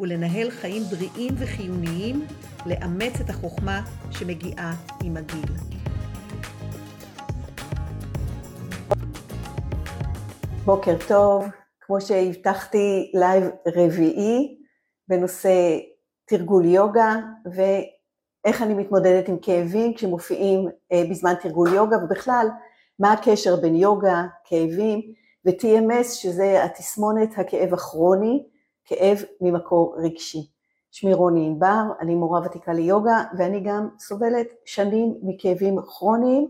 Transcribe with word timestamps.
ולנהל 0.00 0.50
חיים 0.50 0.82
בריאים 0.82 1.34
וחיוניים, 1.38 2.26
לאמץ 2.66 3.20
את 3.20 3.30
החוכמה 3.30 3.80
שמגיעה 4.10 4.74
עם 5.04 5.16
הגיל. 5.16 5.52
בוקר 10.64 10.96
טוב, 11.08 11.46
כמו 11.80 12.00
שהבטחתי 12.00 13.12
live 13.14 13.44
רביעי 13.66 14.58
בנושא 15.08 15.78
תרגול 16.24 16.64
יוגה 16.64 17.16
ואיך 17.54 18.62
אני 18.62 18.74
מתמודדת 18.74 19.28
עם 19.28 19.38
כאבים 19.42 19.94
כשמופיעים 19.94 20.68
אה, 20.92 21.02
בזמן 21.10 21.34
תרגול 21.40 21.74
יוגה 21.74 21.96
ובכלל 21.96 22.46
מה 22.98 23.12
הקשר 23.12 23.56
בין 23.56 23.74
יוגה, 23.74 24.24
כאבים 24.44 25.00
ו-TMS 25.46 26.04
שזה 26.04 26.64
התסמונת 26.64 27.38
הכאב 27.38 27.74
הכרוני 27.74 28.42
כאב 28.88 29.22
ממקור 29.40 29.96
רגשי. 29.98 30.50
שמי 30.90 31.14
רוני 31.14 31.46
ענבר, 31.46 31.82
אני 32.00 32.14
מורה 32.14 32.40
ותיקה 32.44 32.72
ליוגה 32.72 33.22
ואני 33.38 33.60
גם 33.60 33.88
סובלת 33.98 34.46
שנים 34.64 35.14
מכאבים 35.22 35.76
כרוניים 35.86 36.48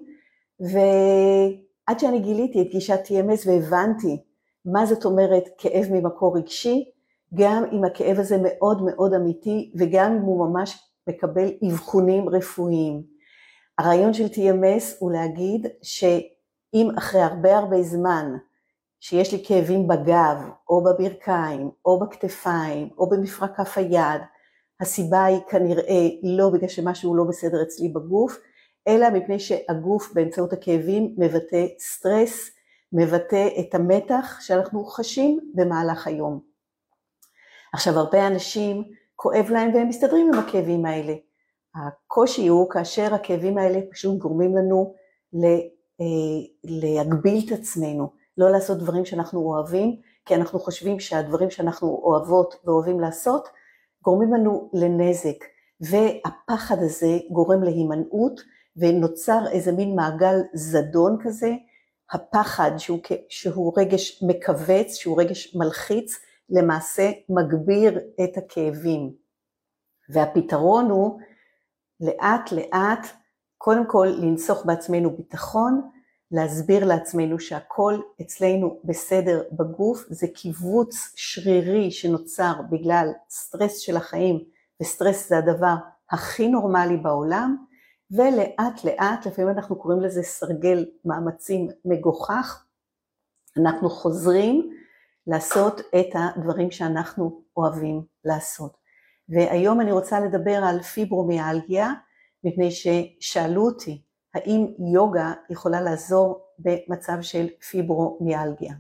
ועד 0.60 1.98
שאני 1.98 2.20
גיליתי 2.20 2.62
את 2.62 2.66
גישת 2.66 3.00
TMS 3.04 3.48
והבנתי 3.48 4.22
מה 4.64 4.86
זאת 4.86 5.04
אומרת 5.04 5.44
כאב 5.58 5.86
ממקור 5.90 6.38
רגשי, 6.38 6.90
גם 7.34 7.64
אם 7.72 7.84
הכאב 7.84 8.18
הזה 8.18 8.36
מאוד 8.42 8.82
מאוד 8.82 9.14
אמיתי 9.14 9.72
וגם 9.78 10.12
אם 10.12 10.22
הוא 10.22 10.48
ממש 10.48 10.78
מקבל 11.08 11.48
אבחונים 11.70 12.28
רפואיים. 12.28 13.02
הרעיון 13.78 14.12
של 14.12 14.26
TMS 14.26 14.96
הוא 14.98 15.12
להגיד 15.12 15.66
שאם 15.82 16.90
אחרי 16.98 17.20
הרבה 17.20 17.58
הרבה 17.58 17.82
זמן 17.82 18.32
שיש 19.00 19.32
לי 19.32 19.44
כאבים 19.46 19.88
בגב, 19.88 20.36
או 20.68 20.84
בברכיים, 20.84 21.70
או 21.84 22.00
בכתפיים, 22.00 22.88
או 22.98 23.08
במפרק 23.08 23.56
כף 23.56 23.78
היד, 23.78 24.20
הסיבה 24.80 25.24
היא 25.24 25.40
כנראה 25.48 26.08
לא 26.22 26.50
בגלל 26.50 26.68
שמשהו 26.68 27.16
לא 27.16 27.24
בסדר 27.24 27.62
אצלי 27.62 27.88
בגוף, 27.88 28.38
אלא 28.88 29.10
מפני 29.10 29.38
שהגוף 29.38 30.12
באמצעות 30.14 30.52
הכאבים 30.52 31.14
מבטא 31.18 31.66
סטרס, 31.78 32.50
מבטא 32.92 33.48
את 33.60 33.74
המתח 33.74 34.38
שאנחנו 34.40 34.84
חשים 34.84 35.40
במהלך 35.54 36.06
היום. 36.06 36.40
עכשיו 37.72 37.98
הרבה 37.98 38.26
אנשים 38.26 38.84
כואב 39.16 39.46
להם 39.50 39.74
והם 39.74 39.88
מסתדרים 39.88 40.30
עם 40.34 40.38
הכאבים 40.38 40.86
האלה. 40.86 41.14
הקושי 41.74 42.46
הוא 42.46 42.70
כאשר 42.70 43.14
הכאבים 43.14 43.58
האלה 43.58 43.80
פשוט 43.90 44.18
גורמים 44.18 44.56
לנו 44.56 44.94
אה, 45.34 46.06
להגביל 46.64 47.44
את 47.46 47.52
עצמנו, 47.52 48.10
לא 48.38 48.50
לעשות 48.50 48.78
דברים 48.78 49.04
שאנחנו 49.04 49.40
אוהבים, 49.40 49.96
כי 50.24 50.34
אנחנו 50.34 50.58
חושבים 50.58 51.00
שהדברים 51.00 51.50
שאנחנו 51.50 52.00
אוהבות 52.04 52.54
ואוהבים 52.64 53.00
לעשות 53.00 53.48
גורמים 54.02 54.34
לנו 54.34 54.70
לנזק, 54.74 55.44
והפחד 55.80 56.76
הזה 56.78 57.18
גורם 57.30 57.62
להימנעות 57.62 58.40
ונוצר 58.76 59.40
איזה 59.52 59.72
מין 59.72 59.96
מעגל 59.96 60.36
זדון 60.54 61.16
כזה, 61.22 61.52
הפחד 62.12 62.70
שהוא, 62.78 62.98
שהוא 63.28 63.72
רגש 63.76 64.22
מכווץ, 64.22 64.94
שהוא 64.94 65.20
רגש 65.20 65.56
מלחיץ, 65.56 66.18
למעשה 66.50 67.10
מגביר 67.28 68.00
את 68.24 68.36
הכאבים. 68.36 69.12
והפתרון 70.08 70.90
הוא 70.90 71.20
לאט 72.00 72.52
לאט 72.52 73.06
קודם 73.58 73.86
כל 73.86 74.08
לנסוך 74.18 74.66
בעצמנו 74.66 75.16
ביטחון, 75.16 75.90
להסביר 76.32 76.84
לעצמנו 76.84 77.40
שהכל 77.40 78.00
אצלנו 78.20 78.80
בסדר 78.84 79.42
בגוף, 79.52 80.04
זה 80.08 80.26
קיבוץ 80.34 81.12
שרירי 81.16 81.90
שנוצר 81.90 82.52
בגלל 82.70 83.08
סטרס 83.30 83.78
של 83.78 83.96
החיים, 83.96 84.44
וסטרס 84.82 85.28
זה 85.28 85.38
הדבר 85.38 85.74
הכי 86.10 86.48
נורמלי 86.48 86.96
בעולם, 86.96 87.56
ולאט 88.10 88.84
לאט, 88.84 89.26
לפעמים 89.26 89.50
אנחנו 89.50 89.76
קוראים 89.76 90.00
לזה 90.00 90.22
סרגל 90.22 90.86
מאמצים 91.04 91.68
מגוחך, 91.84 92.64
אנחנו 93.56 93.90
חוזרים 93.90 94.70
לעשות 95.26 95.80
את 95.80 96.08
הדברים 96.14 96.70
שאנחנו 96.70 97.42
אוהבים 97.56 98.02
לעשות. 98.24 98.76
והיום 99.28 99.80
אני 99.80 99.92
רוצה 99.92 100.20
לדבר 100.20 100.64
על 100.64 100.82
פיברומיאלגיה, 100.82 101.92
מפני 102.44 102.70
ששאלו 102.70 103.66
אותי 103.66 104.02
האם 104.34 104.66
יוגה 104.92 105.32
יכולה 105.50 105.80
לעזור 105.80 106.46
במצב 106.58 107.18
של 107.20 107.46
פיברומיאלגיה. 107.70 108.72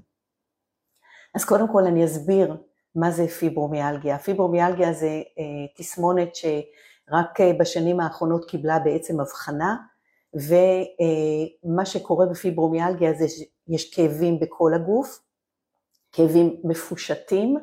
אז 1.34 1.44
קודם 1.44 1.72
כל 1.72 1.84
אני 1.84 2.04
אסביר 2.04 2.56
מה 2.94 3.10
זה 3.10 3.28
פיברומיאלגיה. 3.28 4.18
פיברומיאלגיה 4.18 4.92
זה 4.92 5.06
אה, 5.06 5.66
תסמונת 5.76 6.34
שרק 6.34 7.40
אה, 7.40 7.52
בשנים 7.58 8.00
האחרונות 8.00 8.44
קיבלה 8.44 8.78
בעצם 8.78 9.20
הבחנה, 9.20 9.76
ומה 10.34 11.80
אה, 11.82 11.86
שקורה 11.86 12.26
בפיברומיאלגיה 12.26 13.12
זה 13.12 13.26
שיש 13.28 13.94
כאבים 13.94 14.40
בכל 14.40 14.74
הגוף, 14.74 15.20
כאבים 16.12 16.60
מפושטים, 16.64 17.56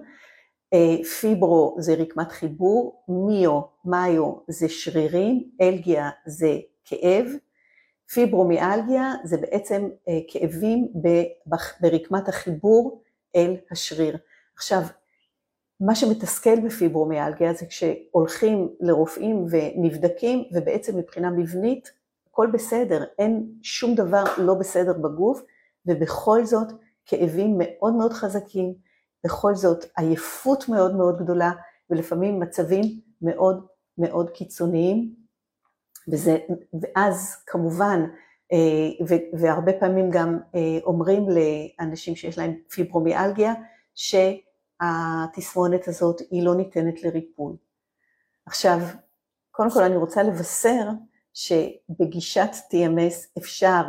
אה, 0.74 1.04
פיברו 1.20 1.76
זה 1.80 1.94
רקמת 1.94 2.32
חיבור, 2.32 3.04
מיו, 3.08 3.62
מאיו 3.86 4.34
זה 4.48 4.70
שרירים, 4.70 5.50
אלגיה 5.62 6.10
זה 6.26 6.58
כאב, 6.86 7.26
פיברומיאלגיה 8.14 9.14
זה 9.24 9.38
בעצם 9.38 9.90
אה, 10.08 10.20
כאבים 10.28 10.88
ברקמת 11.82 12.28
החיבור 12.30 13.02
אל 13.36 13.56
השריר. 13.72 14.18
עכשיו, 14.56 14.82
מה 15.80 15.96
שמתסכל 15.96 16.60
בפיברומיאלגיה 16.66 17.54
זה 17.54 17.66
כשהולכים 17.66 18.70
לרופאים 18.80 19.46
ונבדקים 19.50 20.44
ובעצם 20.54 20.98
מבחינה 20.98 21.30
מבנית 21.30 21.92
הכל 22.30 22.48
בסדר, 22.54 23.04
אין 23.20 23.52
שום 23.62 23.96
דבר 23.96 24.24
לא 24.38 24.54
בסדר 24.54 24.94
בגוף 24.94 25.42
ובכל 25.86 26.46
זאת 26.46 26.68
כאבים 27.06 27.56
מאוד 27.58 27.94
מאוד 27.94 28.14
חזקים, 28.14 28.74
בכל 29.24 29.56
זאת 29.56 29.86
עייפות 29.98 30.70
מאוד 30.70 30.96
מאוד 30.96 31.18
גדולה 31.18 31.52
ולפעמים 31.90 32.40
מצבים 32.40 33.00
מאוד 33.22 33.66
מאוד 33.98 34.30
קיצוניים 34.30 35.16
וזה, 36.08 36.38
ואז 36.82 37.44
כמובן, 37.46 38.06
אה, 38.54 39.08
והרבה 39.40 39.74
פעמים 39.80 40.10
גם 40.12 40.40
אה, 40.56 40.78
אומרים 40.84 41.26
לאנשים 41.30 42.16
שיש 42.16 42.38
להם 42.38 42.56
פיברומיאלגיה, 42.70 43.54
שהתסמונת 43.96 45.88
הזאת 45.88 46.22
היא 46.32 46.44
לא 46.44 46.56
ניתנת 46.56 47.04
לריפוי. 47.04 47.56
עכשיו, 48.46 48.80
קודם 49.52 49.70
כל 49.72 49.84
אני 49.84 49.96
רוצה 49.96 50.24
לבשר 50.24 50.90
שבגישת 51.34 52.50
TMS 52.72 53.38
אפשר 53.38 53.84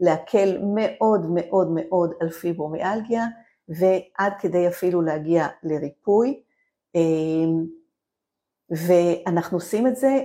להקל 0.00 0.58
מאוד 0.74 1.26
מאוד 1.30 1.68
מאוד 1.74 2.12
על 2.20 2.30
פיברומיאלגיה, 2.30 3.24
ועד 3.68 4.32
כדי 4.40 4.68
אפילו 4.68 5.02
להגיע 5.02 5.46
לריפוי. 5.62 6.42
אה, 6.96 7.00
ואנחנו 8.70 9.56
עושים 9.56 9.86
את 9.86 9.96
זה 9.96 10.18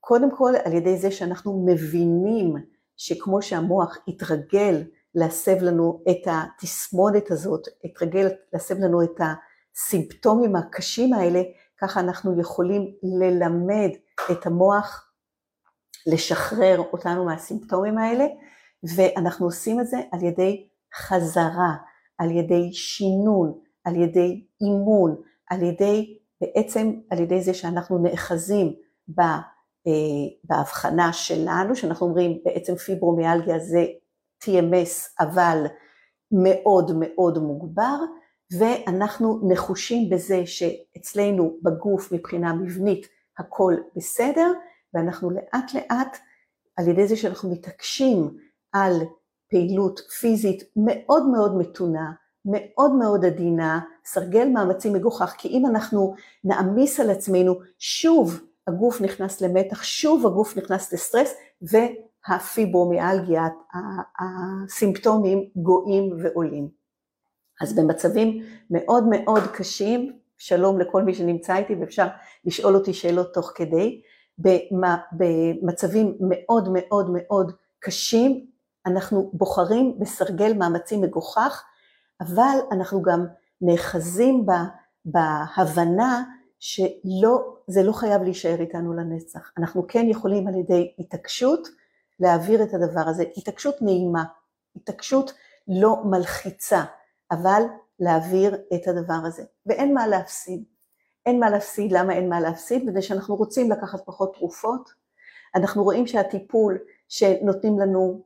קודם 0.00 0.36
כל 0.36 0.52
על 0.64 0.72
ידי 0.72 0.96
זה 0.96 1.10
שאנחנו 1.10 1.66
מבינים 1.66 2.54
שכמו 2.96 3.42
שהמוח 3.42 3.98
התרגל 4.08 4.84
להסב 5.14 5.62
לנו 5.62 6.02
את 6.10 6.26
התסמונת 6.26 7.30
הזאת, 7.30 7.68
התרגל 7.84 8.28
להסב 8.52 8.78
לנו 8.78 9.02
את 9.02 9.20
הסימפטומים 9.20 10.56
הקשים 10.56 11.14
האלה, 11.14 11.42
ככה 11.78 12.00
אנחנו 12.00 12.40
יכולים 12.40 12.94
ללמד 13.02 13.90
את 14.30 14.46
המוח 14.46 15.10
לשחרר 16.06 16.78
אותנו 16.92 17.24
מהסימפטומים 17.24 17.98
האלה, 17.98 18.26
ואנחנו 18.96 19.46
עושים 19.46 19.80
את 19.80 19.86
זה 19.86 19.96
על 20.12 20.22
ידי 20.24 20.68
חזרה, 20.94 21.74
על 22.18 22.30
ידי 22.30 22.72
שינון, 22.72 23.58
על 23.84 23.96
ידי 23.96 24.46
אימון, 24.60 25.16
על 25.50 25.62
ידי, 25.62 26.18
בעצם 26.40 26.92
על 27.10 27.20
ידי 27.20 27.40
זה 27.42 27.54
שאנחנו 27.54 27.98
נאחזים 27.98 28.74
ב... 29.18 29.20
אה, 29.86 29.92
בהבחנה 30.44 31.12
שלנו, 31.12 31.76
שאנחנו 31.76 32.06
אומרים 32.06 32.38
בעצם 32.44 32.74
פיברומיאלגיה 32.74 33.58
זה 33.58 33.86
TMS 34.44 35.14
אבל 35.20 35.66
מאוד 36.32 36.92
מאוד 36.94 37.38
מוגבר, 37.38 37.96
ואנחנו 38.58 39.40
נחושים 39.48 40.10
בזה 40.10 40.46
שאצלנו 40.46 41.58
בגוף 41.62 42.12
מבחינה 42.12 42.52
מבנית 42.52 43.06
הכל 43.38 43.74
בסדר, 43.96 44.52
ואנחנו 44.94 45.30
לאט 45.30 45.74
לאט, 45.74 46.18
על 46.76 46.88
ידי 46.88 47.06
זה 47.06 47.16
שאנחנו 47.16 47.50
מתעקשים 47.50 48.36
על 48.72 48.92
פעילות 49.50 50.00
פיזית 50.20 50.62
מאוד 50.76 51.28
מאוד 51.28 51.56
מתונה, 51.56 52.12
מאוד 52.44 52.94
מאוד 52.94 53.24
עדינה, 53.24 53.80
סרגל 54.04 54.48
מאמצים 54.48 54.92
מגוחך, 54.92 55.34
כי 55.38 55.48
אם 55.48 55.66
אנחנו 55.66 56.14
נעמיס 56.44 57.00
על 57.00 57.10
עצמנו, 57.10 57.54
שוב 57.78 58.40
הגוף 58.70 59.00
נכנס 59.00 59.40
למתח, 59.40 59.82
שוב 59.82 60.26
הגוף 60.26 60.56
נכנס 60.56 60.92
לסטרס, 60.92 61.34
והפיברומיאלגיה, 61.62 63.48
הסימפטומים 64.20 65.44
גואים 65.56 66.12
ועולים. 66.22 66.68
אז 67.60 67.74
במצבים 67.76 68.44
מאוד 68.70 69.04
מאוד 69.10 69.42
קשים, 69.52 70.12
שלום 70.38 70.78
לכל 70.78 71.02
מי 71.02 71.14
שנמצא 71.14 71.56
איתי 71.56 71.74
ואפשר 71.74 72.06
לשאול 72.44 72.74
אותי 72.74 72.92
שאלות 72.92 73.34
תוך 73.34 73.52
כדי, 73.54 74.00
במצבים 75.12 76.16
מאוד 76.20 76.68
מאוד 76.72 77.10
מאוד 77.12 77.52
קשים, 77.78 78.46
אנחנו 78.86 79.30
בוחרים 79.32 79.98
בסרגל 79.98 80.52
מאמצים 80.52 81.00
מגוחך, 81.00 81.64
אבל 82.20 82.58
אנחנו 82.72 83.02
גם 83.02 83.26
נאחזים 83.60 84.46
בה, 84.46 84.64
בהבנה 85.04 86.22
שלא, 86.60 87.56
זה 87.66 87.82
לא 87.82 87.92
חייב 87.92 88.22
להישאר 88.22 88.60
איתנו 88.60 88.92
לנצח. 88.92 89.50
אנחנו 89.58 89.86
כן 89.88 90.06
יכולים 90.08 90.48
על 90.48 90.54
ידי 90.54 90.94
התעקשות 90.98 91.68
להעביר 92.20 92.62
את 92.62 92.74
הדבר 92.74 93.00
הזה, 93.06 93.24
התעקשות 93.36 93.82
נעימה, 93.82 94.24
התעקשות 94.76 95.32
לא 95.68 96.02
מלחיצה, 96.04 96.84
אבל 97.30 97.62
להעביר 98.00 98.54
את 98.74 98.88
הדבר 98.88 99.18
הזה. 99.26 99.42
ואין 99.66 99.94
מה 99.94 100.06
להפסיד. 100.06 100.64
אין 101.26 101.40
מה 101.40 101.50
להפסיד, 101.50 101.92
למה 101.92 102.12
אין 102.12 102.28
מה 102.28 102.40
להפסיד? 102.40 102.86
בגלל 102.86 103.00
שאנחנו 103.00 103.36
רוצים 103.36 103.70
לקחת 103.70 104.00
פחות 104.04 104.34
תרופות, 104.34 104.90
אנחנו 105.54 105.84
רואים 105.84 106.06
שהטיפול 106.06 106.78
שנותנים 107.08 107.78
לנו 107.78 108.22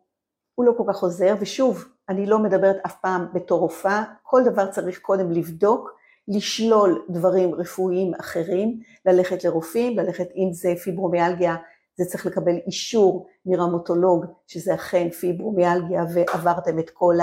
הוא 0.54 0.64
לא 0.64 0.72
כל 0.76 0.84
כך 0.88 1.02
עוזר, 1.02 1.34
ושוב, 1.40 1.84
אני 2.08 2.26
לא 2.26 2.38
מדברת 2.38 2.76
אף 2.86 3.00
פעם 3.00 3.26
בתור 3.34 3.60
רופאה, 3.60 4.04
כל 4.22 4.42
דבר 4.44 4.70
צריך 4.70 5.00
קודם 5.00 5.30
לבדוק, 5.30 5.90
לשלול 6.28 7.06
דברים 7.10 7.54
רפואיים 7.54 8.14
אחרים, 8.14 8.80
ללכת 9.06 9.44
לרופאים, 9.44 9.98
ללכת 9.98 10.28
אם 10.36 10.52
זה 10.52 10.74
פיברומיאלגיה, 10.84 11.56
זה 11.96 12.04
צריך 12.04 12.26
לקבל 12.26 12.56
אישור 12.66 13.26
מראומטולוג 13.46 14.24
שזה 14.46 14.74
אכן 14.74 15.10
פיברומיאלגיה 15.10 16.04
ועברתם 16.14 16.78
את 16.78 16.90
כל 16.90 17.14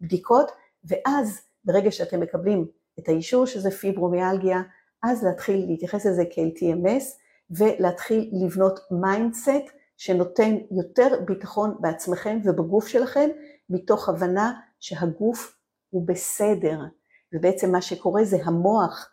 הבדיקות, 0.00 0.52
ואז 0.84 1.40
ברגע 1.64 1.90
שאתם 1.90 2.20
מקבלים 2.20 2.66
את 2.98 3.08
האישור 3.08 3.46
שזה 3.46 3.70
פיברומיאלגיה, 3.70 4.62
אז 5.02 5.24
להתחיל 5.24 5.66
להתייחס 5.66 6.06
לזה 6.06 6.24
כאל 6.30 6.50
TMS 6.56 7.04
ולהתחיל 7.50 8.30
לבנות 8.32 8.80
mindset 8.90 9.70
שנותן 9.96 10.56
יותר 10.70 11.20
ביטחון 11.26 11.76
בעצמכם 11.80 12.38
ובגוף 12.44 12.86
שלכם, 12.86 13.28
מתוך 13.70 14.08
הבנה 14.08 14.52
שהגוף 14.80 15.56
הוא 15.90 16.06
בסדר, 16.06 16.78
ובעצם 17.32 17.72
מה 17.72 17.82
שקורה 17.82 18.24
זה 18.24 18.36
המוח, 18.44 19.10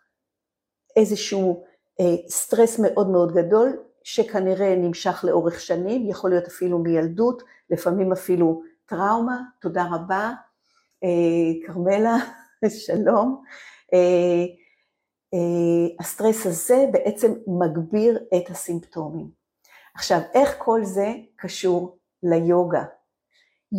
איזשהו 0.96 1.64
אה, 2.00 2.30
סטרס 2.30 2.80
מאוד 2.80 3.10
מאוד 3.10 3.34
גדול, 3.34 3.78
שכנראה 4.04 4.76
נמשך 4.76 5.26
לאורך 5.28 5.60
שנים, 5.60 6.10
יכול 6.10 6.30
להיות 6.30 6.48
אפילו 6.48 6.80
מילדות, 6.80 7.44
לפעמים 7.70 8.12
אפילו 8.12 8.62
טראומה, 8.86 9.42
תודה 9.62 9.86
רבה, 9.92 10.32
אה, 11.04 11.68
כרמלה, 11.68 12.16
שלום. 12.86 13.44
אה, 13.94 14.46
אה, 15.34 15.96
הסטרס 16.00 16.46
הזה 16.46 16.86
בעצם 16.92 17.34
מגביר 17.48 18.20
את 18.38 18.50
הסימפטומים. 18.50 19.30
עכשיו, 19.96 20.20
איך 20.34 20.56
כל 20.58 20.84
זה 20.84 21.14
קשור 21.36 21.98
ליוגה? 22.24 22.84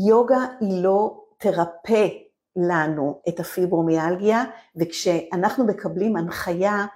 יוגה 0.08 0.44
היא 0.60 0.82
לא 0.82 1.24
תרפא 1.38 2.08
לנו 2.56 3.20
את 3.28 3.40
הפיברומיאלגיה, 3.40 4.44
וכשאנחנו 4.76 5.66
מקבלים 5.66 6.16
הנחיה 6.16 6.86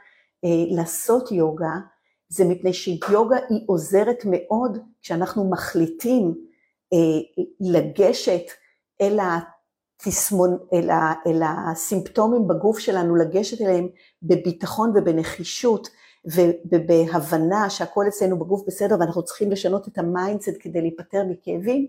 אה, 0.45 0.49
לעשות 0.71 1.33
יוגה, 1.33 1.75
זה 2.29 2.45
מפני 2.45 2.73
שיוגה 2.73 3.37
היא 3.49 3.65
עוזרת 3.67 4.23
מאוד 4.25 4.79
כשאנחנו 5.03 5.51
מחליטים 5.51 6.35
אה, 6.93 7.43
לגשת 7.61 8.43
אל, 9.01 9.19
התסמון, 9.21 10.59
אל, 10.73 10.91
ה, 10.91 11.13
אל 11.27 11.43
הסימפטומים 11.43 12.49
בגוף 12.49 12.79
שלנו, 12.79 13.17
לגשת 13.17 13.61
אליהם 13.61 13.89
בביטחון 14.23 14.93
ובנחישות, 14.97 15.89
ובהבנה 16.71 17.71
שהכל 17.71 18.05
אצלנו 18.09 18.39
בגוף 18.39 18.63
בסדר 18.67 18.97
ואנחנו 19.01 19.23
צריכים 19.23 19.51
לשנות 19.51 19.89
את 19.89 19.99
ה 19.99 20.06
mindset 20.06 20.57
כדי 20.61 20.81
להיפטר 20.81 21.25
מכאבים, 21.29 21.87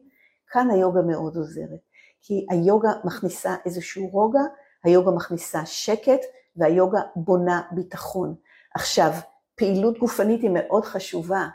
כאן 0.47 0.69
היוגה 0.71 1.01
מאוד 1.01 1.35
עוזרת. 1.35 1.90
כי 2.21 2.45
היוגה 2.49 2.91
מכניסה 3.03 3.55
איזשהו 3.65 4.07
רוגע, 4.07 4.41
היוגה 4.83 5.11
מכניסה 5.11 5.65
שקט 5.65 6.19
והיוגה 6.55 6.99
בונה 7.15 7.61
ביטחון. 7.71 8.35
עכשיו, 8.75 9.11
פעילות 9.55 9.99
גופנית 9.99 10.41
היא 10.41 10.51
מאוד 10.53 10.85
חשובה. 10.85 11.47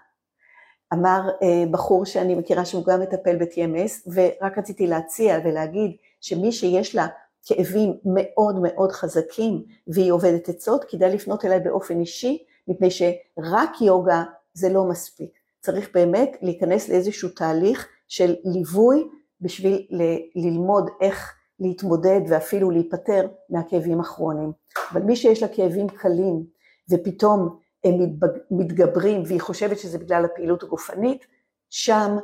אמר 0.93 1.21
אה, 1.43 1.65
בחור 1.71 2.05
שאני 2.05 2.35
מכירה 2.35 2.65
שהוא 2.65 2.85
גם 2.85 3.01
מטפל 3.01 3.37
ב-TMS, 3.37 4.11
ורק 4.15 4.59
רציתי 4.59 4.87
להציע 4.87 5.39
ולהגיד 5.45 5.91
שמי 6.21 6.53
שיש 6.53 6.95
לה 6.95 7.07
כאבים 7.47 7.93
מאוד 8.05 8.59
מאוד 8.63 8.93
חזקים 8.93 9.63
והיא 9.89 10.13
עובדת 10.13 10.49
עצות, 10.49 10.85
כדאי 10.89 11.15
לפנות 11.15 11.45
אליי 11.45 11.61
באופן 11.61 12.01
אישי, 12.01 12.45
מפני 12.69 12.91
שרק 12.91 13.81
יוגה 13.81 14.25
זה 14.55 14.69
לא 14.69 14.85
מספיק. 14.85 15.31
צריך 15.61 15.91
באמת 15.95 16.37
להיכנס 16.43 16.89
לאיזשהו 16.89 17.29
תהליך 17.29 17.89
של 18.09 18.35
ליווי 18.45 19.09
בשביל 19.41 19.87
ל- 19.91 20.45
ללמוד 20.47 20.91
איך 21.01 21.35
להתמודד 21.61 22.21
ואפילו 22.29 22.71
להיפטר 22.71 23.29
מהכאבים 23.51 24.01
הכרוניים. 24.01 24.53
אבל 24.93 25.03
מי 25.03 25.17
שיש 25.17 25.43
לה 25.43 25.49
כאבים 25.49 25.89
קלים 25.89 26.47
ופתאום 26.91 27.59
הם 27.85 27.95
מתגברים 28.51 29.23
והיא 29.27 29.41
חושבת 29.41 29.79
שזה 29.79 29.99
בגלל 29.99 30.25
הפעילות 30.25 30.63
הגופנית, 30.63 31.27
שם 31.71 32.17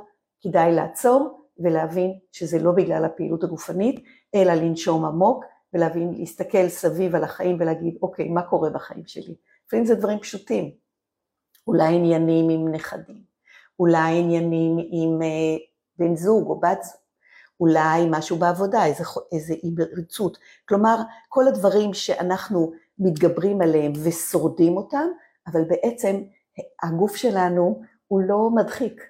כדאי 0.43 0.73
לעצור 0.75 1.49
ולהבין 1.59 2.19
שזה 2.33 2.59
לא 2.59 2.73
בגלל 2.73 3.05
הפעילות 3.05 3.45
הגופנית, 3.45 4.05
אלא 4.35 4.53
לנשום 4.53 5.05
עמוק 5.05 5.45
ולהבין, 5.75 6.15
להסתכל 6.15 6.69
סביב 6.69 7.15
על 7.15 7.25
החיים 7.25 7.57
ולהגיד, 7.61 7.99
אוקיי, 8.03 8.29
מה 8.29 8.43
קורה 8.43 8.71
בחיים 8.71 9.07
שלי? 9.07 9.35
לפעמים 9.67 9.87
זה 9.87 9.95
דברים 9.95 10.19
פשוטים, 10.19 10.71
אולי 11.67 11.95
עניינים 11.95 12.51
עם 12.51 12.69
נכדים, 12.69 13.23
אולי 13.79 14.19
עניינים 14.19 14.77
עם 14.79 15.23
אה, 15.23 15.57
בן 15.99 16.17
זוג 16.17 16.49
או 16.49 16.61
בת 16.61 16.83
זוג, 16.83 17.02
אולי 17.63 18.07
משהו 18.11 18.37
בעבודה, 18.37 18.85
איזה, 18.85 19.05
איזה 19.33 19.55
כלומר 20.69 20.97
כל 21.29 21.49
הדברים 21.49 21.95
שאנחנו 21.95 22.73
מתגברים 22.99 23.61
עליהם 23.61 23.93
ושורדים 24.05 24.77
אותם, 24.77 25.07
אבל 25.47 25.65
בעצם 25.65 26.23
הגוף 26.83 27.17
שלנו 27.17 27.83
הוא 28.09 28.21
לא 28.21 28.51
מדחיק. 28.51 29.03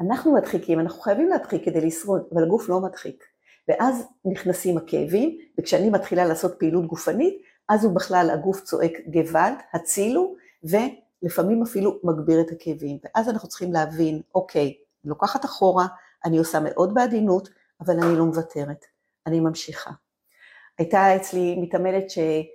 אנחנו 0.00 0.34
מדחיקים, 0.34 0.80
אנחנו 0.80 1.00
חייבים 1.00 1.28
להדחיק 1.28 1.64
כדי 1.64 1.80
לשרוד, 1.80 2.22
אבל 2.34 2.42
הגוף 2.44 2.68
לא 2.68 2.80
מדחיק. 2.80 3.24
ואז 3.68 4.06
נכנסים 4.24 4.78
הכאבים, 4.78 5.38
וכשאני 5.60 5.90
מתחילה 5.90 6.24
לעשות 6.24 6.54
פעילות 6.58 6.86
גופנית, 6.86 7.42
אז 7.68 7.84
הוא 7.84 7.94
בכלל, 7.94 8.30
הגוף 8.32 8.60
צועק 8.60 8.92
גוואלד, 9.06 9.56
הצילו, 9.72 10.34
ולפעמים 10.64 11.62
אפילו 11.62 11.98
מגביר 12.04 12.40
את 12.40 12.50
הכאבים. 12.50 12.98
ואז 13.04 13.28
אנחנו 13.28 13.48
צריכים 13.48 13.72
להבין, 13.72 14.20
אוקיי, 14.34 14.64
אני 14.64 15.10
לוקחת 15.10 15.44
אחורה, 15.44 15.86
אני 16.24 16.38
עושה 16.38 16.60
מאוד 16.60 16.94
בעדינות, 16.94 17.48
אבל 17.86 18.00
אני 18.00 18.16
לא 18.16 18.24
מוותרת, 18.24 18.84
אני 19.26 19.40
ממשיכה. 19.40 19.90
הייתה 20.78 21.16
אצלי 21.16 21.56
מתעמלת 21.60 22.10
שהרבה 22.10 22.50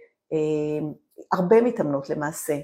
אה, 1.56 1.62
מתאמנות 1.62 2.10
למעשה, 2.10 2.60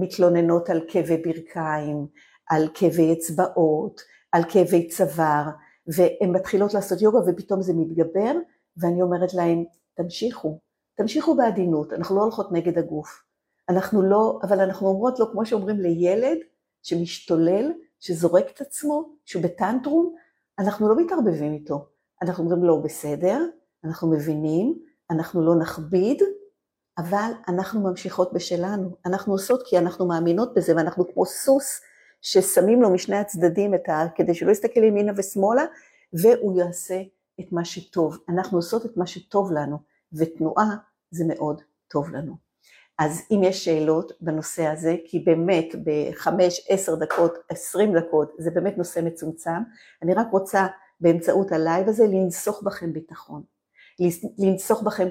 מתלוננות 0.00 0.70
על 0.70 0.80
כאבי 0.88 1.16
ברכיים, 1.16 2.06
על 2.50 2.68
כאבי 2.74 3.12
אצבעות, 3.12 4.00
על 4.32 4.42
כאבי 4.48 4.88
צוואר, 4.88 5.44
והן 5.86 6.30
מתחילות 6.30 6.74
לעשות 6.74 7.02
יוגה 7.02 7.18
ופתאום 7.18 7.62
זה 7.62 7.72
מתגבר, 7.76 8.32
ואני 8.76 9.02
אומרת 9.02 9.34
להן, 9.34 9.64
תמשיכו, 9.94 10.60
תמשיכו 10.96 11.36
בעדינות, 11.36 11.92
אנחנו 11.92 12.16
לא 12.16 12.22
הולכות 12.22 12.52
נגד 12.52 12.78
הגוף. 12.78 13.22
אנחנו 13.68 14.02
לא, 14.02 14.38
אבל 14.42 14.60
אנחנו 14.60 14.88
אומרות 14.88 15.18
לו, 15.18 15.32
כמו 15.32 15.46
שאומרים 15.46 15.80
לילד 15.80 16.38
שמשתולל, 16.82 17.72
שזורק 18.00 18.44
את 18.54 18.60
עצמו, 18.60 19.08
שהוא 19.24 19.42
בטנטרום, 19.42 20.14
אנחנו 20.58 20.88
לא 20.88 20.96
מתערבבים 20.96 21.52
איתו. 21.52 21.86
אנחנו 22.22 22.44
אומרים 22.44 22.64
לו, 22.64 22.82
בסדר, 22.82 23.46
אנחנו 23.84 24.10
מבינים, 24.10 24.78
אנחנו 25.10 25.46
לא 25.46 25.54
נכביד, 25.54 26.22
אבל 26.98 27.32
אנחנו 27.48 27.80
ממשיכות 27.80 28.32
בשלנו. 28.32 28.96
אנחנו 29.06 29.32
עושות 29.32 29.62
כי 29.66 29.78
אנחנו 29.78 30.06
מאמינות 30.06 30.54
בזה, 30.54 30.76
ואנחנו 30.76 31.12
כמו 31.12 31.26
סוס 31.26 31.80
ששמים 32.20 32.82
לו 32.82 32.90
משני 32.90 33.16
הצדדים 33.16 33.74
את 33.74 33.88
ה... 33.88 34.06
כדי 34.14 34.34
שלא 34.34 34.50
יסתכל 34.50 34.84
ימינה 34.84 35.12
ושמאלה, 35.16 35.64
והוא 36.12 36.58
יעשה 36.58 37.02
את 37.40 37.52
מה 37.52 37.64
שטוב. 37.64 38.18
אנחנו 38.28 38.58
עושות 38.58 38.86
את 38.86 38.96
מה 38.96 39.06
שטוב 39.06 39.52
לנו. 39.52 39.78
ותנועה 40.12 40.76
זה 41.10 41.24
מאוד 41.28 41.62
טוב 41.88 42.10
לנו. 42.10 42.43
אז 42.98 43.22
אם 43.30 43.40
יש 43.44 43.64
שאלות 43.64 44.12
בנושא 44.20 44.66
הזה, 44.66 44.96
כי 45.04 45.18
באמת 45.18 45.74
בחמש, 45.84 46.66
עשר 46.68 46.94
דקות, 46.94 47.34
עשרים 47.48 47.96
דקות, 47.98 48.32
זה 48.38 48.50
באמת 48.50 48.78
נושא 48.78 49.00
מצומצם, 49.00 49.62
אני 50.02 50.14
רק 50.14 50.26
רוצה 50.32 50.66
באמצעות 51.00 51.52
ה 51.52 51.59
live 51.59 51.88
הזה 51.88 52.06
לנסוך 52.06 52.62
בכם 52.62 52.92
ביטחון, 52.92 53.42
לנסוך 54.38 54.82
בכם 54.82 55.08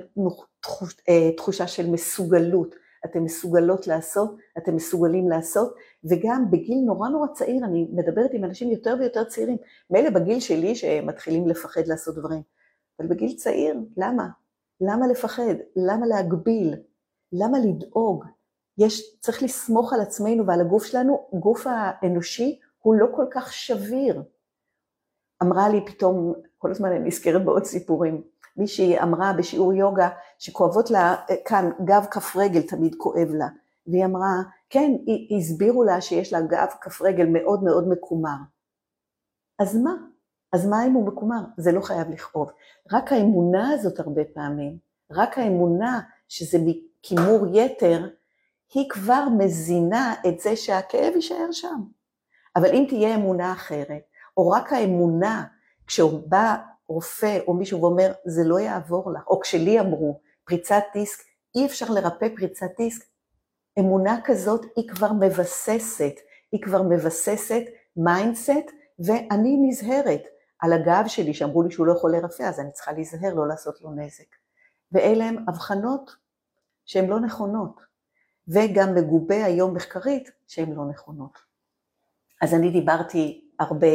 אה, 1.09 1.31
תחושה 1.37 1.67
של 1.67 1.89
מסוגלות, 1.89 2.75
אתם 3.05 3.23
מסוגלות 3.23 3.87
לעשות, 3.87 4.37
אתם 4.57 4.75
מסוגלים 4.75 5.29
לעשות, 5.29 5.75
וגם 6.03 6.51
בגיל 6.51 6.77
נורא 6.85 7.09
נורא 7.09 7.27
צעיר, 7.27 7.65
אני 7.65 7.87
מדברת 7.93 8.31
עם 8.33 8.43
אנשים 8.43 8.71
יותר 8.71 8.95
ויותר 8.99 9.23
צעירים, 9.23 9.57
מילא 9.89 10.09
בגיל 10.09 10.39
שלי 10.39 10.75
שמתחילים 10.75 11.47
לפחד 11.47 11.87
לעשות 11.87 12.15
דברים, 12.15 12.41
אבל 12.99 13.07
בגיל 13.07 13.35
צעיר, 13.35 13.75
למה? 13.97 14.27
למה 14.81 15.07
לפחד? 15.07 15.55
למה 15.75 16.05
להגביל? 16.05 16.75
למה 17.33 17.57
לדאוג? 17.59 18.25
יש, 18.77 19.19
צריך 19.19 19.43
לסמוך 19.43 19.93
על 19.93 20.01
עצמנו 20.01 20.47
ועל 20.47 20.61
הגוף 20.61 20.83
שלנו, 20.85 21.27
גוף 21.33 21.67
האנושי 21.67 22.59
הוא 22.79 22.95
לא 22.95 23.05
כל 23.15 23.25
כך 23.31 23.53
שביר. 23.53 24.23
אמרה 25.43 25.69
לי 25.69 25.85
פתאום, 25.85 26.33
כל 26.57 26.71
הזמן 26.71 26.91
אני 26.91 27.07
נזכרת 27.07 27.45
בעוד 27.45 27.63
סיפורים, 27.63 28.23
מישהי 28.57 28.99
אמרה 28.99 29.33
בשיעור 29.37 29.73
יוגה 29.73 30.09
שכואבות 30.39 30.91
לה, 30.91 31.15
כאן 31.45 31.69
גב 31.85 32.05
כף 32.11 32.35
רגל 32.35 32.61
תמיד 32.61 32.95
כואב 32.97 33.27
לה, 33.29 33.47
והיא 33.87 34.05
אמרה, 34.05 34.33
כן, 34.69 34.91
הסבירו 35.37 35.83
לה 35.83 36.01
שיש 36.01 36.33
לה 36.33 36.41
גב 36.41 36.67
כף 36.81 37.01
רגל 37.01 37.25
מאוד 37.25 37.63
מאוד 37.63 37.87
מקומר. 37.87 38.37
אז 39.59 39.75
מה? 39.75 39.93
אז 40.53 40.67
מה 40.67 40.85
אם 40.85 40.93
הוא 40.93 41.07
מקומר? 41.07 41.41
זה 41.57 41.71
לא 41.71 41.81
חייב 41.81 42.09
לכאוב. 42.09 42.49
רק 42.91 43.11
האמונה 43.11 43.69
הזאת 43.69 43.99
הרבה 43.99 44.21
פעמים, 44.33 44.77
רק 45.11 45.37
האמונה 45.37 46.01
שזה 46.27 46.57
כימור 47.03 47.45
יתר, 47.53 48.07
היא 48.73 48.89
כבר 48.89 49.25
מזינה 49.37 50.15
את 50.27 50.39
זה 50.39 50.55
שהכאב 50.55 51.15
יישאר 51.15 51.51
שם. 51.51 51.81
אבל 52.55 52.69
אם 52.73 52.85
תהיה 52.89 53.15
אמונה 53.15 53.53
אחרת, 53.53 54.01
או 54.37 54.49
רק 54.49 54.73
האמונה, 54.73 55.43
כשהוא 55.87 56.21
בא 56.27 56.55
רופא 56.87 57.39
או 57.47 57.53
מישהו 57.53 57.81
ואומר, 57.81 58.11
זה 58.25 58.43
לא 58.43 58.59
יעבור 58.59 59.11
לך, 59.11 59.27
או 59.27 59.39
כשלי 59.39 59.79
אמרו, 59.79 60.19
פריצת 60.45 60.83
דיסק, 60.93 61.23
אי 61.55 61.65
אפשר 61.65 61.85
לרפא 61.89 62.27
פריצת 62.35 62.67
דיסק, 62.77 63.05
אמונה 63.79 64.19
כזאת 64.23 64.65
היא 64.75 64.89
כבר 64.89 65.13
מבססת, 65.13 66.13
היא 66.51 66.61
כבר 66.61 66.81
מבססת 66.81 67.63
mindset, 67.97 68.71
ואני 68.99 69.57
נזהרת 69.67 70.21
על 70.59 70.73
הגב 70.73 71.03
שלי, 71.07 71.33
שאמרו 71.33 71.63
לי 71.63 71.71
שהוא 71.71 71.87
לא 71.87 71.91
יכול 71.91 72.11
לרפא, 72.11 72.43
אז 72.43 72.59
אני 72.59 72.71
צריכה 72.71 72.91
להיזהר 72.91 73.33
לא 73.33 73.47
לעשות 73.47 73.81
לו 73.81 73.91
נזק. 73.91 74.35
ואלה 74.91 75.25
הן 75.25 75.45
הבחנות 75.47 76.15
שהן 76.85 77.09
לא 77.09 77.19
נכונות, 77.19 77.81
וגם 78.47 78.95
מגובה 78.95 79.45
היום 79.45 79.75
מחקרית 79.75 80.29
שהן 80.47 80.73
לא 80.73 80.85
נכונות. 80.85 81.37
אז 82.41 82.53
אני 82.53 82.71
דיברתי 82.71 83.49
הרבה, 83.59 83.87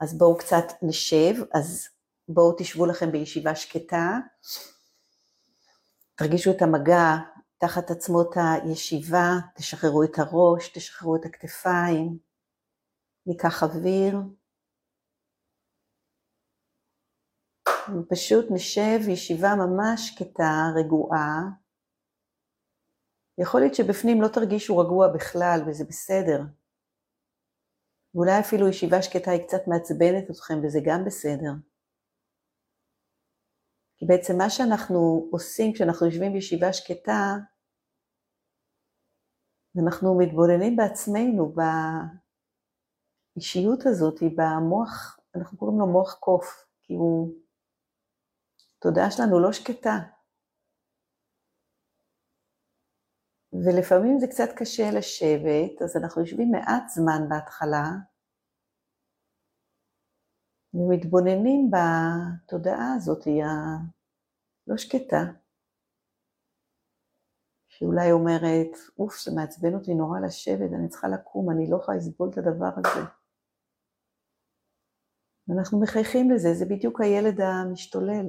אז 0.00 0.18
בואו 0.18 0.38
קצת 0.38 0.64
נשב, 0.82 1.34
אז 1.54 1.88
בואו 2.28 2.54
תשבו 2.58 2.86
לכם 2.86 3.12
בישיבה 3.12 3.54
שקטה, 3.54 4.18
תרגישו 6.14 6.50
את 6.50 6.62
המגע 6.62 7.16
תחת 7.58 7.90
עצמות 7.90 8.34
הישיבה, 8.36 9.30
תשחררו 9.54 10.02
את 10.02 10.18
הראש, 10.18 10.68
תשחררו 10.68 11.16
את 11.16 11.24
הכתפיים, 11.24 12.18
ניקח 13.26 13.62
אוויר, 13.62 14.18
פשוט 18.08 18.46
נשב 18.50 19.08
ישיבה 19.08 19.54
ממש 19.54 20.08
שקטה, 20.08 20.70
רגועה. 20.76 21.63
יכול 23.38 23.60
להיות 23.60 23.74
שבפנים 23.74 24.22
לא 24.22 24.28
תרגישו 24.28 24.78
רגוע 24.78 25.08
בכלל, 25.14 25.60
וזה 25.66 25.84
בסדר. 25.88 26.40
ואולי 28.14 28.40
אפילו 28.40 28.68
ישיבה 28.68 29.02
שקטה 29.02 29.30
היא 29.30 29.46
קצת 29.46 29.62
מעצבנת 29.66 30.30
אתכם, 30.30 30.54
וזה 30.64 30.78
גם 30.84 31.04
בסדר. 31.04 31.52
כי 33.96 34.06
בעצם 34.06 34.38
מה 34.38 34.50
שאנחנו 34.50 35.28
עושים 35.32 35.72
כשאנחנו 35.72 36.06
יושבים 36.06 36.32
בישיבה 36.32 36.72
שקטה, 36.72 37.34
אנחנו 39.84 40.18
מתבוננים 40.18 40.76
בעצמנו, 40.76 41.54
באישיות 43.36 43.86
הזאת, 43.86 44.22
במוח, 44.22 45.18
אנחנו 45.36 45.58
קוראים 45.58 45.78
לו 45.78 45.86
מוח 45.86 46.14
קוף, 46.14 46.66
כי 46.82 46.94
הוא, 46.94 47.34
התודעה 48.78 49.10
שלנו 49.10 49.40
לא 49.40 49.52
שקטה. 49.52 49.98
ולפעמים 53.54 54.18
זה 54.18 54.26
קצת 54.26 54.48
קשה 54.56 54.90
לשבת, 54.90 55.82
אז 55.82 55.96
אנחנו 55.96 56.20
יושבים 56.22 56.50
מעט 56.50 56.88
זמן 56.88 57.28
בהתחלה, 57.28 57.84
ומתבוננים 60.74 61.70
בתודעה 61.70 62.94
הזאת, 62.96 63.24
היא 63.24 63.44
הלא 63.44 64.76
שקטה, 64.76 65.22
שאולי 67.68 68.12
אומרת, 68.12 68.72
אוף, 68.98 69.22
זה 69.24 69.30
מעצבן 69.36 69.74
אותי 69.74 69.94
נורא 69.94 70.20
לשבת, 70.20 70.70
אני 70.78 70.88
צריכה 70.88 71.08
לקום, 71.08 71.50
אני 71.50 71.70
לא 71.70 71.76
יכולה 71.76 71.98
לסבול 71.98 72.30
את 72.32 72.38
הדבר 72.38 72.70
הזה. 72.76 73.06
ואנחנו 75.48 75.80
מחייכים 75.80 76.30
לזה, 76.30 76.54
זה 76.54 76.64
בדיוק 76.64 77.00
הילד 77.00 77.40
המשתולל. 77.40 78.26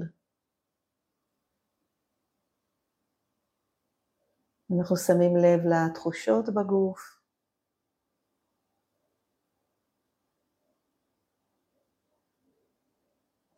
אנחנו 4.78 4.98
שמים 4.98 5.36
לב 5.38 5.60
לתחושות 5.66 6.50
בגוף, 6.50 7.20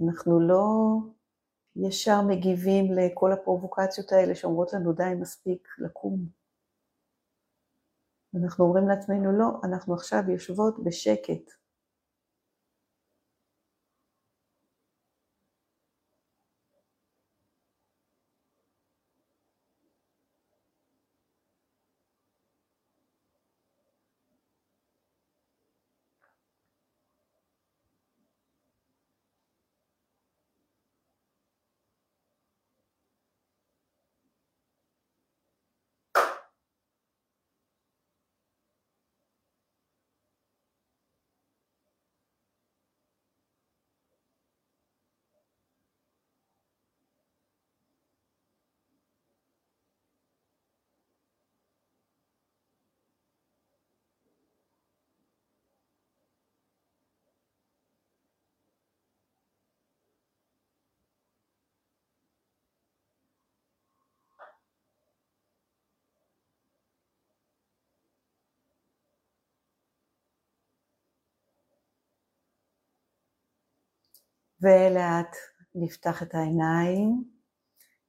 אנחנו 0.01 0.39
לא 0.39 0.63
ישר 1.75 2.21
מגיבים 2.27 2.86
לכל 2.91 3.31
הפרובוקציות 3.31 4.12
האלה 4.12 4.36
שאומרות 4.36 4.74
לנו 4.74 4.93
די 4.93 5.13
מספיק 5.19 5.67
לקום. 5.77 6.25
אנחנו 8.36 8.65
אומרים 8.65 8.88
לעצמנו 8.88 9.39
לא, 9.39 9.47
אנחנו 9.63 9.93
עכשיו 9.93 10.19
יושבות 10.29 10.83
בשקט. 10.83 11.66
ולאט 74.61 75.35
נפתח 75.75 76.23
את 76.23 76.35
העיניים, 76.35 77.23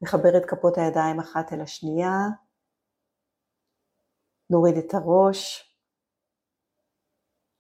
נחבר 0.03 0.37
את 0.37 0.45
כפות 0.45 0.79
הידיים 0.79 1.21
אחת 1.21 1.53
אל 1.53 1.61
השנייה, 1.61 2.17
נוריד 4.51 4.77
את 4.77 4.95
הראש, 4.95 5.69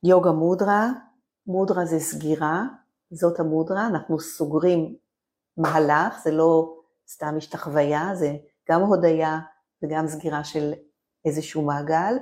יוגה 0.03 0.33
מודרה, 0.33 0.91
מודרה 1.47 1.85
זה 1.85 1.99
סגירה, 1.99 2.63
זאת 3.11 3.41
המודרה, 3.41 3.87
אנחנו 3.87 4.21
סוגרים 4.21 4.97
מהלך, 5.57 6.19
זה 6.25 6.31
לא 6.31 6.77
סתם 7.09 7.35
השתחוויה, 7.37 8.15
זה 8.15 8.37
גם 8.71 8.81
הודיה 8.81 9.39
וגם 9.83 10.07
סגירה 10.07 10.45
של 10.45 10.73
איזשהו 11.25 11.63
מעגל. 11.63 12.15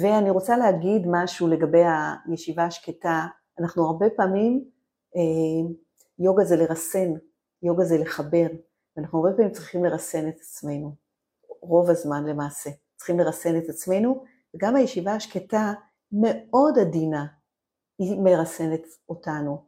ואני 0.00 0.30
רוצה 0.30 0.56
להגיד 0.56 1.02
משהו 1.10 1.48
לגבי 1.48 1.82
הישיבה 2.26 2.64
השקטה, 2.64 3.26
אנחנו 3.60 3.86
הרבה 3.86 4.06
פעמים 4.16 4.64
יוגה 6.18 6.44
זה 6.44 6.56
לרסן, 6.56 7.12
יוגה 7.62 7.84
זה 7.84 7.98
לחבר, 7.98 8.46
ואנחנו 8.96 9.18
הרבה 9.18 9.36
פעמים 9.36 9.52
צריכים 9.52 9.84
לרסן 9.84 10.28
את 10.28 10.36
עצמנו. 10.40 10.94
רוב 11.60 11.90
הזמן 11.90 12.24
למעשה. 12.24 12.70
צריכים 12.96 13.18
לרסן 13.18 13.58
את 13.58 13.68
עצמנו, 13.68 14.24
וגם 14.54 14.76
הישיבה 14.76 15.14
השקטה 15.14 15.72
מאוד 16.12 16.78
עדינה, 16.78 17.26
היא 17.98 18.20
מרסנת 18.20 18.86
אותנו. 19.08 19.64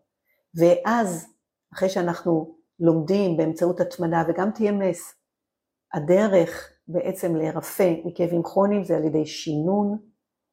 ואז, 0.54 1.26
אחרי 1.74 1.88
שאנחנו 1.88 2.56
לומדים 2.80 3.36
באמצעות 3.36 3.80
התמדה 3.80 4.22
וגם 4.28 4.50
TMS, 4.56 5.14
הדרך 5.94 6.70
בעצם 6.88 7.36
להירפא 7.36 7.94
מכאבים 8.04 8.42
כרוניים 8.42 8.84
זה 8.84 8.96
על 8.96 9.04
ידי 9.04 9.26
שינון 9.26 9.98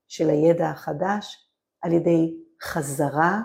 של 0.07 0.29
הידע 0.29 0.69
החדש, 0.69 1.49
על 1.81 1.93
ידי 1.93 2.37
חזרה 2.61 3.41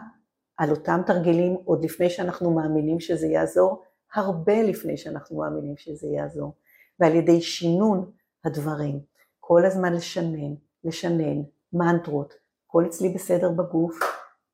על 0.58 0.70
אותם 0.70 1.00
תרגילים 1.06 1.56
עוד 1.64 1.84
לפני 1.84 2.10
שאנחנו 2.10 2.50
מאמינים 2.50 3.00
שזה 3.00 3.26
יעזור, 3.26 3.82
הרבה 4.14 4.62
לפני 4.62 4.96
שאנחנו 4.96 5.38
מאמינים 5.38 5.76
שזה 5.76 6.06
יעזור, 6.06 6.54
ועל 7.00 7.14
ידי 7.14 7.40
שינון 7.40 8.10
הדברים, 8.44 9.00
כל 9.40 9.64
הזמן 9.64 9.92
לשנן, 9.92 10.54
לשנן, 10.84 11.42
מנטרות, 11.72 12.34
הכל 12.66 12.86
אצלי 12.86 13.08
בסדר 13.08 13.50
בגוף, 13.50 13.98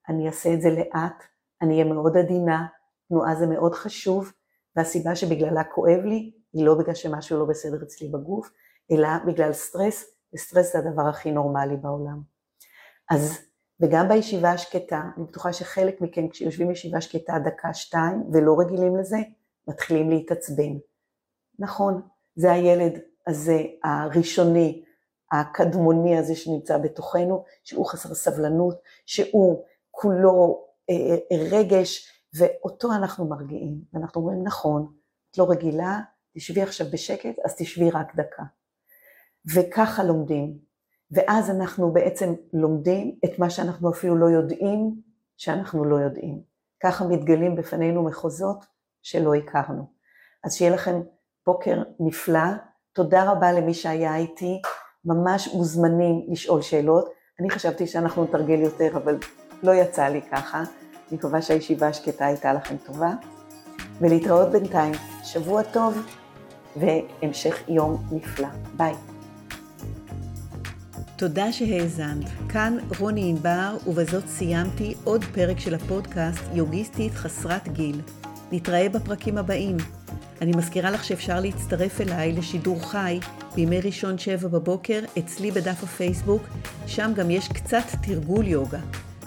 אני 0.09 0.27
אעשה 0.27 0.55
את 0.55 0.61
זה 0.61 0.71
לאט, 0.71 1.25
אני 1.63 1.75
אהיה 1.75 1.85
מאוד 1.85 2.17
עדינה, 2.17 2.67
תנועה 3.09 3.35
זה 3.35 3.47
מאוד 3.47 3.75
חשוב, 3.75 4.33
והסיבה 4.77 5.17
שבגללה 5.17 5.65
כואב 5.65 6.01
לי, 6.05 6.33
היא 6.53 6.67
לא 6.67 6.75
בגלל 6.75 6.95
שמשהו 6.95 7.39
לא 7.39 7.45
בסדר 7.45 7.83
אצלי 7.83 8.09
בגוף, 8.09 8.51
אלא 8.91 9.09
בגלל 9.27 9.53
סטרס, 9.53 10.05
וסטרס 10.35 10.73
זה 10.73 10.79
הדבר 10.79 11.09
הכי 11.09 11.33
נורמלי 11.33 11.77
בעולם. 11.77 12.21
אז, 13.11 13.39
וגם 13.85 14.09
בישיבה 14.09 14.51
השקטה, 14.51 15.03
אני 15.17 15.25
בטוחה 15.25 15.53
שחלק 15.53 16.01
מכם 16.01 16.29
כשיושבים 16.29 16.69
בישיבה 16.69 17.01
שקטה 17.01 17.39
דקה 17.45 17.75
שתיים 17.75 18.23
ולא 18.33 18.57
רגילים 18.59 18.97
לזה, 18.97 19.19
מתחילים 19.69 20.11
להתעצבן. 20.11 20.73
נכון, 21.59 22.03
זה 22.37 22.53
הילד 22.53 22.99
הזה 23.27 23.63
הראשוני, 23.85 24.85
הקדמוני 25.33 26.19
הזה 26.19 26.37
שנמצא 26.37 26.79
בתוכנו, 26.79 27.45
שהוא 27.65 27.87
חסר 27.87 28.15
סבלנות, 28.15 28.81
שהוא 29.07 29.65
כולו 29.91 30.67
אה, 30.91 30.95
אה, 31.33 31.49
רגש, 31.51 32.11
ואותו 32.35 32.93
אנחנו 32.93 33.29
מרגיעים, 33.29 33.81
ואנחנו 33.93 34.21
אומרים, 34.21 34.45
נכון, 34.45 34.93
את 35.31 35.39
לא 35.39 35.51
רגילה, 35.51 36.01
תשבי 36.35 36.63
עכשיו 36.63 36.87
בשקט, 36.93 37.39
אז 37.45 37.55
תשבי 37.59 37.91
רק 37.91 38.17
דקה. 38.17 38.43
וככה 39.55 40.05
לומדים. 40.05 40.59
ואז 41.15 41.51
אנחנו 41.51 41.93
בעצם 41.93 42.35
לומדים 42.53 43.19
את 43.25 43.39
מה 43.39 43.51
שאנחנו 43.51 43.91
אפילו 43.91 44.17
לא 44.17 44.27
יודעים 44.27 44.95
שאנחנו 45.37 45.85
לא 45.85 45.97
יודעים. 45.97 46.41
ככה 46.83 47.05
מתגלים 47.05 47.57
בפנינו 47.57 48.03
מחוזות 48.03 48.65
שלא 49.03 49.35
הכרנו. 49.35 49.85
אז 50.45 50.55
שיהיה 50.55 50.75
לכם 50.75 51.01
בוקר 51.47 51.83
נפלא. 52.01 52.49
תודה 52.93 53.33
רבה 53.33 53.53
למי 53.53 53.75
שהיה 53.75 54.17
איתי. 54.17 54.63
ממש 55.05 55.49
מוזמנים 55.55 56.27
לשאול 56.29 56.63
שאלות. 56.63 57.09
אני 57.41 57.51
חשבתי 57.51 57.87
שאנחנו 57.87 58.25
נתרגל 58.25 58.59
יותר, 58.61 58.97
אבל 58.97 59.19
לא 59.63 59.73
יצא 59.73 60.09
לי 60.09 60.23
ככה. 60.23 60.59
אני 60.59 61.19
מקווה 61.19 61.43
שהישיבה 61.43 61.89
השקטה 61.89 62.27
הייתה 62.27 62.53
לכם 62.53 62.77
טובה. 62.77 63.13
ולהתראות 64.01 64.49
בינתיים. 64.49 64.95
שבוע 65.23 65.63
טוב 65.63 65.99
והמשך 66.77 67.69
יום 67.69 68.03
נפלא. 68.13 68.49
ביי. 68.77 69.14
תודה 71.17 71.53
שהאזנת. 71.53 72.31
כאן 72.49 72.77
רוני 72.99 73.31
ענבר, 73.31 73.77
ובזאת 73.87 74.29
סיימתי 74.29 74.95
עוד 75.05 75.25
פרק 75.25 75.61
של 75.61 75.75
הפודקאסט 75.75 76.45
יוגיסטית 76.55 77.15
חסרת 77.15 77.69
גיל. 77.69 78.01
נתראה 78.53 78.89
בפרקים 78.89 79.39
הבאים. 79.39 79.77
אני 80.41 80.53
מזכירה 80.57 80.91
לך 80.91 81.05
שאפשר 81.05 81.41
להצטרף 81.41 82.01
אליי 82.01 82.33
לשידור 82.33 82.91
חי 82.91 83.19
בימי 83.55 83.81
ראשון 83.81 84.19
שבע 84.19 84.49
בבוקר 84.49 85.01
אצלי 85.19 85.51
בדף 85.51 85.83
הפייסבוק, 85.83 86.43
שם 86.87 87.13
גם 87.17 87.31
יש 87.31 87.49
קצת 87.49 87.85
תרגול 88.03 88.47
יוגה. 88.47 88.81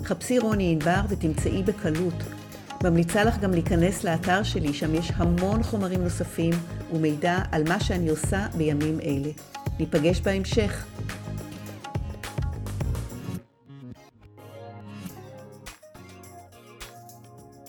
חפשי 0.04 0.40
רוני 0.40 0.72
ענבר 0.72 1.02
ותמצאי 1.10 1.64
בקלות. 1.64 2.24
ממליצה 2.84 3.24
לך 3.24 3.40
גם 3.40 3.52
להיכנס 3.52 4.04
לאתר 4.04 4.44
שלי, 4.44 4.74
שם 4.74 4.96
יש 4.96 5.12
המון 5.16 5.64
חומרים 5.64 6.04
נוספים 6.04 6.54
ומידע 6.94 7.40
על 7.52 7.64
מה 7.68 7.80
שאני 7.80 8.10
עושה 8.10 8.48
בימים 8.58 9.00
אלה. 9.00 9.32
ניפגש 9.80 10.22
בהמשך. 10.22 10.86